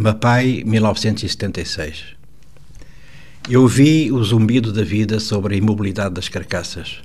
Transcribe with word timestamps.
Mapai, 0.00 0.62
1976. 0.64 2.14
Eu 3.50 3.66
vi 3.66 4.12
o 4.12 4.22
zumbido 4.22 4.72
da 4.72 4.84
vida 4.84 5.18
sobre 5.18 5.56
a 5.56 5.58
imobilidade 5.58 6.14
das 6.14 6.28
carcaças. 6.28 7.00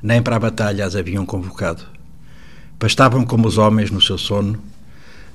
Nem 0.00 0.22
para 0.22 0.36
a 0.36 0.38
batalha 0.38 0.86
as 0.86 0.94
haviam 0.94 1.26
convocado. 1.26 1.82
Pastavam 2.78 3.26
como 3.26 3.48
os 3.48 3.58
homens 3.58 3.90
no 3.90 4.00
seu 4.00 4.16
sono, 4.16 4.62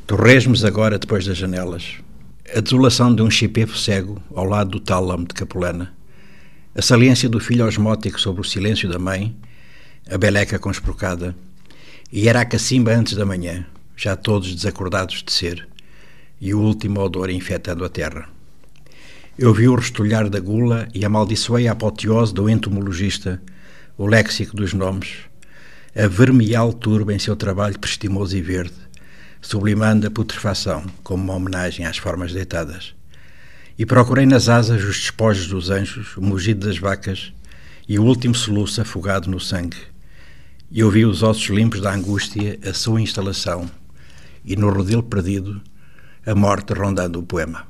torresmos 0.08 0.64
agora 0.64 0.98
depois 0.98 1.26
das 1.26 1.38
janelas. 1.38 1.96
A 2.56 2.62
desolação 2.62 3.14
de 3.14 3.22
um 3.22 3.30
chipefo 3.30 3.78
cego 3.78 4.24
ao 4.34 4.46
lado 4.46 4.72
do 4.72 4.80
tálamo 4.80 5.28
de 5.28 5.34
Capulana. 5.34 5.94
A 6.74 6.82
saliência 6.82 7.28
do 7.28 7.42
filho 7.42 7.68
osmótico 7.68 8.22
sobre 8.22 8.40
o 8.40 8.46
silêncio 8.46 8.88
da 8.88 8.98
mãe, 8.98 9.36
a 10.10 10.18
beleca 10.18 10.58
consprocada. 10.58 11.36
E 12.10 12.30
era 12.30 12.40
a 12.40 12.46
cacimba 12.46 12.94
antes 12.94 13.18
da 13.18 13.26
manhã, 13.26 13.66
já 13.98 14.16
todos 14.16 14.56
desacordados 14.56 15.22
de 15.26 15.34
ser 15.34 15.73
e 16.44 16.54
o 16.54 16.60
último 16.60 17.00
odor 17.00 17.30
infectando 17.30 17.86
a 17.86 17.90
terra. 17.90 18.28
Eu 19.40 19.54
vi 19.54 19.70
o 19.70 19.76
restolhar 19.76 20.30
da 20.30 20.42
gula 20.42 20.90
e 20.94 21.06
amaldiçoei 21.06 21.70
a 21.70 21.72
apoteose 21.72 22.34
do 22.34 22.50
entomologista, 22.50 23.42
o 23.98 24.06
léxico 24.06 24.54
dos 24.54 24.74
nomes, 24.74 25.20
a 25.96 26.06
vermial 26.06 26.74
turba 26.74 27.14
em 27.14 27.18
seu 27.18 27.38
trabalho 27.38 27.80
prestimoso 27.80 28.36
e 28.36 28.42
verde, 28.42 28.76
sublimando 29.42 30.06
a 30.06 30.12
putrefação 30.12 30.84
como 31.02 31.24
uma 31.24 31.36
homenagem 31.36 31.86
às 31.86 31.98
formas 31.98 32.34
deitadas. 32.34 32.94
E 33.80 33.86
procurei 33.86 34.26
nas 34.26 34.50
asas 34.50 34.84
os 34.84 34.98
despojos 34.98 35.48
dos 35.48 35.70
anjos, 35.70 36.18
o 36.18 36.22
mugido 36.22 36.68
das 36.68 36.78
vacas 36.78 37.32
e 37.88 37.98
o 37.98 38.04
último 38.04 38.36
soluço 38.36 38.82
afogado 38.82 39.32
no 39.32 39.40
sangue. 39.40 39.78
E 40.70 40.84
ouvi 40.84 41.06
os 41.06 41.24
ossos 41.24 41.48
limpos 41.48 41.80
da 41.80 41.94
angústia, 41.94 42.60
a 42.68 42.74
sua 42.74 43.00
instalação, 43.00 43.72
e 44.44 44.58
no 44.58 44.70
rodil 44.70 45.02
perdido, 45.02 45.62
a 46.26 46.34
morte 46.36 46.74
rondando 46.74 47.20
o 47.20 47.24
poema. 47.24 47.68